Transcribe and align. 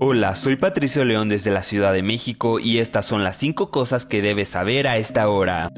Hola, 0.00 0.36
soy 0.36 0.54
Patricio 0.54 1.04
León 1.04 1.28
desde 1.28 1.50
la 1.50 1.64
Ciudad 1.64 1.92
de 1.92 2.04
México 2.04 2.60
y 2.60 2.78
estas 2.78 3.04
son 3.04 3.24
las 3.24 3.36
5 3.36 3.72
cosas 3.72 4.06
que 4.06 4.22
debes 4.22 4.50
saber 4.50 4.86
a 4.86 4.96
esta 4.96 5.28
hora. 5.28 5.72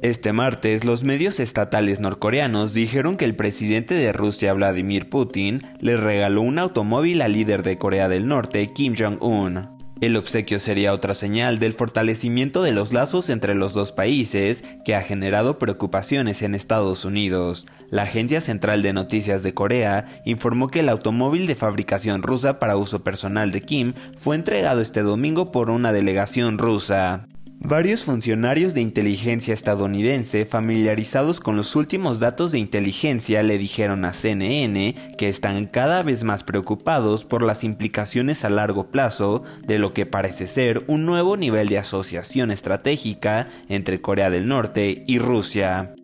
Este 0.00 0.32
martes, 0.32 0.86
los 0.86 1.04
medios 1.04 1.40
estatales 1.40 2.00
norcoreanos 2.00 2.72
dijeron 2.72 3.18
que 3.18 3.26
el 3.26 3.36
presidente 3.36 3.94
de 3.94 4.14
Rusia, 4.14 4.54
Vladimir 4.54 5.10
Putin, 5.10 5.60
le 5.78 5.98
regaló 5.98 6.40
un 6.40 6.58
automóvil 6.58 7.20
al 7.20 7.32
líder 7.34 7.62
de 7.62 7.76
Corea 7.76 8.08
del 8.08 8.26
Norte, 8.26 8.72
Kim 8.72 8.94
Jong-un. 8.98 9.81
El 10.02 10.16
obsequio 10.16 10.58
sería 10.58 10.94
otra 10.94 11.14
señal 11.14 11.60
del 11.60 11.74
fortalecimiento 11.74 12.64
de 12.64 12.72
los 12.72 12.92
lazos 12.92 13.30
entre 13.30 13.54
los 13.54 13.72
dos 13.72 13.92
países 13.92 14.64
que 14.84 14.96
ha 14.96 15.00
generado 15.00 15.60
preocupaciones 15.60 16.42
en 16.42 16.56
Estados 16.56 17.04
Unidos. 17.04 17.68
La 17.88 18.02
Agencia 18.02 18.40
Central 18.40 18.82
de 18.82 18.92
Noticias 18.92 19.44
de 19.44 19.54
Corea 19.54 20.06
informó 20.24 20.66
que 20.66 20.80
el 20.80 20.88
automóvil 20.88 21.46
de 21.46 21.54
fabricación 21.54 22.24
rusa 22.24 22.58
para 22.58 22.76
uso 22.76 23.04
personal 23.04 23.52
de 23.52 23.60
Kim 23.60 23.92
fue 24.16 24.34
entregado 24.34 24.80
este 24.80 25.02
domingo 25.02 25.52
por 25.52 25.70
una 25.70 25.92
delegación 25.92 26.58
rusa. 26.58 27.28
Varios 27.64 28.04
funcionarios 28.04 28.74
de 28.74 28.80
inteligencia 28.80 29.54
estadounidense 29.54 30.44
familiarizados 30.46 31.38
con 31.38 31.56
los 31.56 31.76
últimos 31.76 32.18
datos 32.18 32.50
de 32.50 32.58
inteligencia 32.58 33.44
le 33.44 33.56
dijeron 33.56 34.04
a 34.04 34.12
CNN 34.12 35.14
que 35.16 35.28
están 35.28 35.66
cada 35.66 36.02
vez 36.02 36.24
más 36.24 36.42
preocupados 36.42 37.24
por 37.24 37.44
las 37.44 37.62
implicaciones 37.62 38.44
a 38.44 38.50
largo 38.50 38.90
plazo 38.90 39.44
de 39.64 39.78
lo 39.78 39.94
que 39.94 40.06
parece 40.06 40.48
ser 40.48 40.82
un 40.88 41.06
nuevo 41.06 41.36
nivel 41.36 41.68
de 41.68 41.78
asociación 41.78 42.50
estratégica 42.50 43.48
entre 43.68 44.00
Corea 44.00 44.28
del 44.28 44.48
Norte 44.48 45.04
y 45.06 45.20
Rusia. 45.20 45.94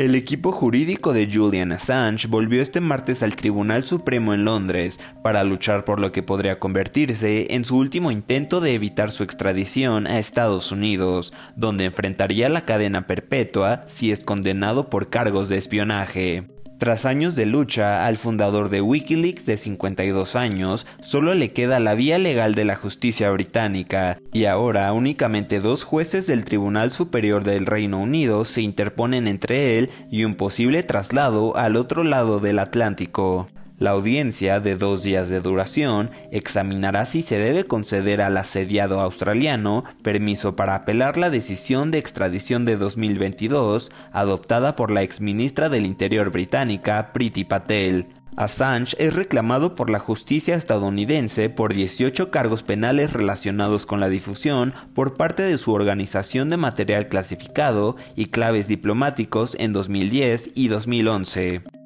El 0.00 0.14
equipo 0.14 0.50
jurídico 0.50 1.12
de 1.12 1.28
Julian 1.30 1.72
Assange 1.72 2.26
volvió 2.26 2.62
este 2.62 2.80
martes 2.80 3.22
al 3.22 3.36
Tribunal 3.36 3.84
Supremo 3.84 4.32
en 4.32 4.46
Londres 4.46 4.98
para 5.22 5.44
luchar 5.44 5.84
por 5.84 6.00
lo 6.00 6.10
que 6.10 6.22
podría 6.22 6.58
convertirse 6.58 7.48
en 7.50 7.66
su 7.66 7.76
último 7.76 8.10
intento 8.10 8.62
de 8.62 8.72
evitar 8.72 9.10
su 9.10 9.24
extradición 9.24 10.06
a 10.06 10.18
Estados 10.18 10.72
Unidos, 10.72 11.34
donde 11.54 11.84
enfrentaría 11.84 12.48
la 12.48 12.64
cadena 12.64 13.06
perpetua 13.06 13.82
si 13.88 14.10
es 14.10 14.24
condenado 14.24 14.88
por 14.88 15.10
cargos 15.10 15.50
de 15.50 15.58
espionaje. 15.58 16.46
Tras 16.80 17.04
años 17.04 17.36
de 17.36 17.44
lucha, 17.44 18.06
al 18.06 18.16
fundador 18.16 18.70
de 18.70 18.80
Wikileaks 18.80 19.44
de 19.44 19.58
52 19.58 20.34
años 20.34 20.86
solo 21.02 21.34
le 21.34 21.52
queda 21.52 21.78
la 21.78 21.94
vía 21.94 22.16
legal 22.16 22.54
de 22.54 22.64
la 22.64 22.74
justicia 22.74 23.30
británica, 23.30 24.18
y 24.32 24.46
ahora 24.46 24.90
únicamente 24.94 25.60
dos 25.60 25.84
jueces 25.84 26.26
del 26.26 26.46
Tribunal 26.46 26.90
Superior 26.90 27.44
del 27.44 27.66
Reino 27.66 27.98
Unido 27.98 28.46
se 28.46 28.62
interponen 28.62 29.28
entre 29.28 29.76
él 29.76 29.90
y 30.10 30.24
un 30.24 30.36
posible 30.36 30.82
traslado 30.82 31.54
al 31.54 31.76
otro 31.76 32.02
lado 32.02 32.40
del 32.40 32.58
Atlántico. 32.58 33.46
La 33.80 33.92
audiencia, 33.92 34.60
de 34.60 34.76
dos 34.76 35.02
días 35.02 35.30
de 35.30 35.40
duración, 35.40 36.10
examinará 36.30 37.06
si 37.06 37.22
se 37.22 37.38
debe 37.38 37.64
conceder 37.64 38.20
al 38.20 38.36
asediado 38.36 39.00
australiano 39.00 39.84
permiso 40.02 40.54
para 40.54 40.74
apelar 40.74 41.16
la 41.16 41.30
decisión 41.30 41.90
de 41.90 41.96
extradición 41.96 42.66
de 42.66 42.76
2022 42.76 43.90
adoptada 44.12 44.76
por 44.76 44.90
la 44.90 45.00
exministra 45.00 45.70
del 45.70 45.86
Interior 45.86 46.30
británica 46.30 47.14
Priti 47.14 47.44
Patel. 47.44 48.08
Assange 48.36 48.94
es 48.98 49.14
reclamado 49.14 49.74
por 49.74 49.88
la 49.88 49.98
justicia 49.98 50.56
estadounidense 50.56 51.48
por 51.48 51.72
18 51.72 52.30
cargos 52.30 52.62
penales 52.62 53.14
relacionados 53.14 53.86
con 53.86 53.98
la 53.98 54.10
difusión 54.10 54.74
por 54.92 55.14
parte 55.14 55.42
de 55.42 55.56
su 55.56 55.72
organización 55.72 56.50
de 56.50 56.58
material 56.58 57.08
clasificado 57.08 57.96
y 58.14 58.26
claves 58.26 58.68
diplomáticos 58.68 59.56
en 59.58 59.72
2010 59.72 60.50
y 60.54 60.68
2011. 60.68 61.79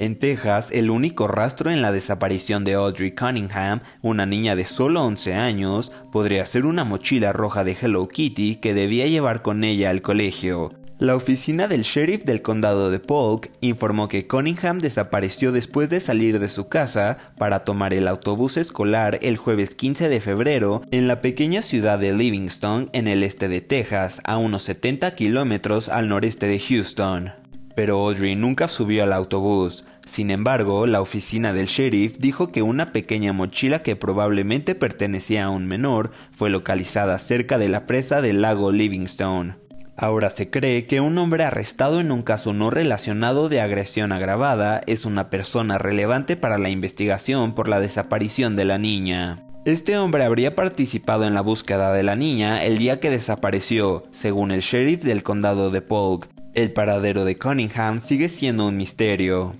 En 0.00 0.18
Texas, 0.18 0.70
el 0.72 0.90
único 0.90 1.28
rastro 1.28 1.70
en 1.70 1.82
la 1.82 1.92
desaparición 1.92 2.64
de 2.64 2.72
Audrey 2.72 3.14
Cunningham, 3.14 3.82
una 4.00 4.24
niña 4.24 4.56
de 4.56 4.64
solo 4.64 5.04
11 5.04 5.34
años, 5.34 5.92
podría 6.10 6.46
ser 6.46 6.64
una 6.64 6.84
mochila 6.84 7.34
roja 7.34 7.64
de 7.64 7.76
Hello 7.78 8.08
Kitty 8.08 8.56
que 8.56 8.72
debía 8.72 9.06
llevar 9.08 9.42
con 9.42 9.62
ella 9.62 9.90
al 9.90 10.00
colegio. 10.00 10.70
La 10.98 11.14
oficina 11.14 11.68
del 11.68 11.82
sheriff 11.82 12.24
del 12.24 12.40
condado 12.40 12.90
de 12.90 12.98
Polk 12.98 13.50
informó 13.60 14.08
que 14.08 14.26
Cunningham 14.26 14.78
desapareció 14.78 15.52
después 15.52 15.90
de 15.90 16.00
salir 16.00 16.38
de 16.38 16.48
su 16.48 16.70
casa 16.70 17.18
para 17.36 17.64
tomar 17.64 17.92
el 17.92 18.08
autobús 18.08 18.56
escolar 18.56 19.18
el 19.20 19.36
jueves 19.36 19.74
15 19.74 20.08
de 20.08 20.20
febrero 20.22 20.80
en 20.92 21.08
la 21.08 21.20
pequeña 21.20 21.60
ciudad 21.60 21.98
de 21.98 22.14
Livingston, 22.14 22.88
en 22.94 23.06
el 23.06 23.22
este 23.22 23.48
de 23.48 23.60
Texas, 23.60 24.22
a 24.24 24.38
unos 24.38 24.62
70 24.62 25.14
kilómetros 25.14 25.90
al 25.90 26.08
noreste 26.08 26.46
de 26.46 26.58
Houston 26.58 27.39
pero 27.74 27.98
Audrey 27.98 28.36
nunca 28.36 28.68
subió 28.68 29.04
al 29.04 29.12
autobús. 29.12 29.84
Sin 30.06 30.30
embargo, 30.30 30.86
la 30.86 31.00
oficina 31.00 31.52
del 31.52 31.66
sheriff 31.66 32.18
dijo 32.18 32.52
que 32.52 32.62
una 32.62 32.92
pequeña 32.92 33.32
mochila 33.32 33.82
que 33.82 33.96
probablemente 33.96 34.74
pertenecía 34.74 35.44
a 35.44 35.50
un 35.50 35.66
menor 35.66 36.10
fue 36.32 36.50
localizada 36.50 37.18
cerca 37.18 37.58
de 37.58 37.68
la 37.68 37.86
presa 37.86 38.20
del 38.20 38.42
lago 38.42 38.72
Livingstone. 38.72 39.54
Ahora 39.96 40.30
se 40.30 40.48
cree 40.48 40.86
que 40.86 41.00
un 41.00 41.18
hombre 41.18 41.44
arrestado 41.44 42.00
en 42.00 42.10
un 42.10 42.22
caso 42.22 42.54
no 42.54 42.70
relacionado 42.70 43.50
de 43.50 43.60
agresión 43.60 44.12
agravada 44.12 44.80
es 44.86 45.04
una 45.04 45.28
persona 45.28 45.76
relevante 45.76 46.36
para 46.36 46.56
la 46.56 46.70
investigación 46.70 47.54
por 47.54 47.68
la 47.68 47.80
desaparición 47.80 48.56
de 48.56 48.64
la 48.64 48.78
niña. 48.78 49.44
Este 49.66 49.98
hombre 49.98 50.24
habría 50.24 50.54
participado 50.54 51.26
en 51.26 51.34
la 51.34 51.42
búsqueda 51.42 51.92
de 51.92 52.02
la 52.02 52.16
niña 52.16 52.64
el 52.64 52.78
día 52.78 52.98
que 52.98 53.10
desapareció, 53.10 54.04
según 54.10 54.52
el 54.52 54.62
sheriff 54.62 55.04
del 55.04 55.22
condado 55.22 55.70
de 55.70 55.82
Polk, 55.82 56.30
el 56.54 56.72
paradero 56.72 57.24
de 57.24 57.38
Cunningham 57.38 58.00
sigue 58.00 58.28
siendo 58.28 58.66
un 58.66 58.76
misterio. 58.76 59.54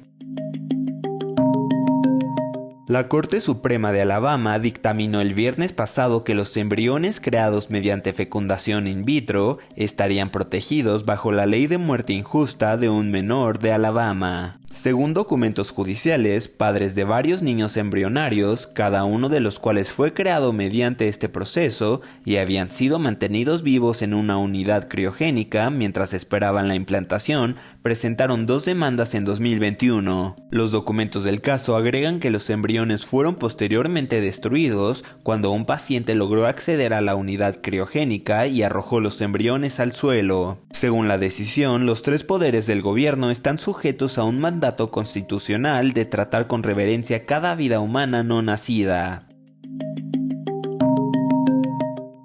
La 2.89 3.07
Corte 3.07 3.41
Suprema 3.41 3.93
de 3.93 4.03
Alabama 4.03 4.59
dictaminó 4.59 5.21
el 5.21 5.33
viernes 5.35 5.73
pasado 5.73 6.25
que 6.25 6.35
los 6.35 6.57
embriones 6.57 7.21
creados 7.21 7.71
mediante 7.71 8.13
fecundación 8.13 8.89
in 8.89 9.05
vitro 9.05 9.59
estarían 9.77 10.31
protegidos 10.31 11.05
bajo 11.05 11.31
la 11.31 11.47
ley 11.47 11.69
de 11.69 11.79
muerte 11.79 12.13
injusta 12.13 12.77
de 12.77 12.89
un 12.89 13.13
menor 13.13 13.61
de 13.61 13.73
Alabama. 13.73 14.60
Según 14.71 15.15
documentos 15.15 15.73
judiciales, 15.73 16.47
padres 16.47 16.95
de 16.95 17.03
varios 17.03 17.43
niños 17.43 17.77
embrionarios, 17.77 18.69
cada 18.69 19.03
uno 19.03 19.29
de 19.29 19.41
los 19.41 19.59
cuales 19.59 19.91
fue 19.91 20.15
creado 20.15 20.53
mediante 20.53 21.09
este 21.09 21.29
proceso 21.29 22.03
y 22.25 22.37
habían 22.37 22.71
sido 22.71 23.01
mantenidos 23.01 23.65
vivos 23.65 24.01
en 24.01 24.15
una 24.15 24.39
unidad 24.39 24.87
criogénica 24.87 25.71
mientras 25.71 26.15
esperaban 26.15 26.69
la 26.69 26.77
implantación, 26.77 27.57
presentaron 27.83 28.47
dos 28.47 28.65
demandas 28.65 29.17
en 29.17 29.25
2021. 29.25 30.37
Los 30.53 30.71
documentos 30.71 31.25
del 31.25 31.41
caso 31.41 31.75
agregan 31.75 32.21
que 32.21 32.31
los 32.31 32.49
embriones 32.49 33.07
fueron 33.07 33.35
posteriormente 33.35 34.21
destruidos 34.21 35.05
cuando 35.25 35.51
un 35.51 35.67
paciente 35.67 36.15
logró 36.15 36.47
acceder 36.47 36.95
a 36.95 37.01
la 37.01 37.17
unidad 37.17 37.59
criogénica 37.61 38.47
y 38.47 38.63
arrojó 38.63 39.01
los 39.01 39.21
embriones 39.21 39.81
al 39.81 39.95
suelo. 39.95 40.61
Según 40.71 41.09
la 41.09 41.19
decisión, 41.19 41.87
los 41.87 42.03
tres 42.05 42.23
poderes 42.23 42.69
del 42.69 42.83
gobierno 42.83 43.33
están 43.33 43.59
sujetos 43.59 44.17
a 44.17 44.23
un 44.23 44.39
mandato 44.39 44.60
dato 44.61 44.91
constitucional 44.91 45.93
de 45.93 46.05
tratar 46.05 46.47
con 46.47 46.63
reverencia 46.63 47.27
cada 47.27 47.55
vida 47.55 47.81
humana 47.81 48.23
no 48.23 48.43
nacida. 48.43 49.27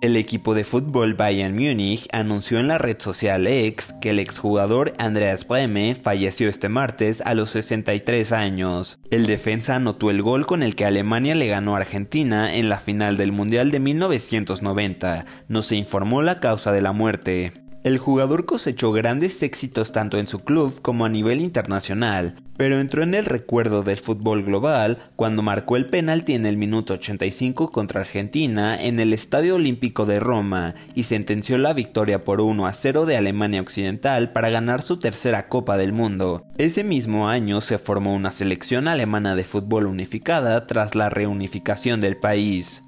El 0.05 0.17
equipo 0.17 0.53
de 0.53 0.63
fútbol 0.63 1.15
Bayern 1.15 1.55
Múnich 1.55 2.07
anunció 2.11 2.59
en 2.59 2.67
la 2.67 2.77
red 2.77 2.97
social 2.99 3.47
X 3.47 3.95
que 3.99 4.11
el 4.11 4.19
exjugador 4.19 4.93
Andreas 4.99 5.47
Breme 5.47 5.95
falleció 5.95 6.47
este 6.47 6.69
martes 6.69 7.21
a 7.21 7.33
los 7.33 7.49
63 7.49 8.31
años. 8.31 8.99
El 9.09 9.25
defensa 9.25 9.77
anotó 9.77 10.11
el 10.11 10.21
gol 10.21 10.45
con 10.45 10.61
el 10.61 10.75
que 10.75 10.85
Alemania 10.85 11.33
le 11.33 11.47
ganó 11.47 11.73
a 11.73 11.79
Argentina 11.79 12.53
en 12.53 12.69
la 12.69 12.77
final 12.77 13.17
del 13.17 13.31
Mundial 13.31 13.71
de 13.71 13.79
1990. 13.79 15.25
No 15.47 15.63
se 15.63 15.75
informó 15.75 16.21
la 16.21 16.39
causa 16.39 16.71
de 16.71 16.83
la 16.83 16.91
muerte. 16.91 17.64
El 17.85 17.99
jugador 17.99 18.45
cosechó 18.47 18.91
grandes 18.91 19.43
éxitos 19.43 19.91
tanto 19.91 20.17
en 20.17 20.27
su 20.27 20.43
club 20.43 20.81
como 20.81 21.05
a 21.05 21.09
nivel 21.09 21.39
internacional, 21.39 22.33
pero 22.57 22.79
entró 22.79 23.03
en 23.03 23.13
el 23.13 23.25
recuerdo 23.25 23.83
del 23.83 23.99
fútbol 23.99 24.43
global 24.43 24.97
cuando 25.15 25.43
marcó 25.43 25.75
el 25.75 25.85
penalti 25.85 26.33
en 26.33 26.47
el 26.47 26.57
minuto 26.57 26.93
85 26.93 27.69
contra 27.69 28.01
Argentina 28.01 28.75
en 28.81 28.99
el 28.99 29.13
Estadio 29.13 29.53
Olímpico 29.53 30.07
de 30.07 30.19
Roma 30.19 30.73
y 30.95 31.03
sentenció 31.03 31.59
la 31.59 31.73
victoria 31.73 32.23
por 32.23 32.41
1 32.41 32.65
a 32.65 32.73
0 32.73 33.05
de 33.05 33.17
Alemania 33.17 33.61
Occidental 33.61 34.31
para 34.31 34.49
ganar 34.49 34.81
su 34.81 34.97
tercera 34.97 35.47
Copa 35.47 35.77
del 35.77 35.93
Mundo. 35.93 36.43
Ese 36.57 36.83
mismo 36.83 37.29
año 37.29 37.61
se 37.61 37.77
formó 37.77 38.15
una 38.15 38.31
selección 38.31 38.87
alemana 38.87 39.35
de 39.35 39.43
fútbol 39.43 39.85
unificada 39.85 40.65
tras 40.65 40.95
la 40.95 41.11
reunificación 41.11 42.01
del 42.01 42.17
país. 42.17 42.84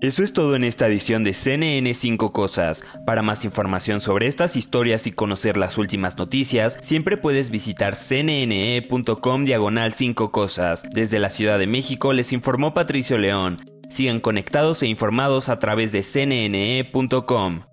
Eso 0.00 0.24
es 0.24 0.32
todo 0.32 0.56
en 0.56 0.64
esta 0.64 0.86
edición 0.86 1.24
de 1.24 1.34
CNN 1.34 1.92
5 1.92 2.32
Cosas. 2.32 2.82
Para 3.04 3.20
más 3.20 3.44
información 3.44 4.00
sobre 4.00 4.28
estas 4.28 4.56
historias 4.56 5.06
y 5.06 5.12
conocer 5.12 5.58
las 5.58 5.76
últimas 5.76 6.16
noticias, 6.16 6.78
siempre 6.80 7.18
puedes 7.18 7.50
visitar 7.50 7.94
cnne.com 7.94 9.44
diagonal 9.44 9.92
5 9.92 10.32
Cosas. 10.32 10.84
Desde 10.90 11.18
la 11.18 11.28
Ciudad 11.28 11.58
de 11.58 11.66
México 11.66 12.14
les 12.14 12.32
informó 12.32 12.72
Patricio 12.72 13.18
León. 13.18 13.58
Sigan 13.90 14.20
conectados 14.20 14.82
e 14.82 14.86
informados 14.86 15.50
a 15.50 15.58
través 15.58 15.92
de 15.92 16.02
cnne.com. 16.02 17.69